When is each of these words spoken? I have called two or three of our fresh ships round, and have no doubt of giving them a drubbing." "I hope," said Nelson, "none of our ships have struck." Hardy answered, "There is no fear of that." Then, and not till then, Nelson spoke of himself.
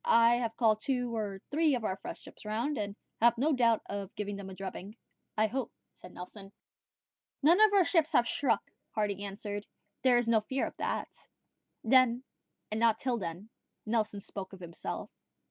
I 0.03 0.37
have 0.37 0.57
called 0.57 0.81
two 0.81 1.15
or 1.15 1.43
three 1.51 1.75
of 1.75 1.83
our 1.83 1.95
fresh 1.95 2.21
ships 2.21 2.43
round, 2.43 2.75
and 2.79 2.95
have 3.21 3.37
no 3.37 3.53
doubt 3.53 3.83
of 3.87 4.15
giving 4.15 4.35
them 4.35 4.49
a 4.49 4.55
drubbing." 4.55 4.95
"I 5.37 5.45
hope," 5.45 5.71
said 5.93 6.11
Nelson, 6.11 6.51
"none 7.43 7.61
of 7.61 7.71
our 7.71 7.85
ships 7.85 8.13
have 8.13 8.25
struck." 8.27 8.71
Hardy 8.95 9.23
answered, 9.23 9.67
"There 10.01 10.17
is 10.17 10.27
no 10.27 10.39
fear 10.41 10.65
of 10.65 10.75
that." 10.77 11.11
Then, 11.83 12.23
and 12.71 12.79
not 12.79 12.97
till 12.97 13.19
then, 13.19 13.49
Nelson 13.85 14.21
spoke 14.21 14.53
of 14.53 14.59
himself. 14.59 15.11